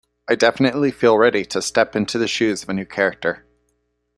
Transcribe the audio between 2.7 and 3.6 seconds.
new character.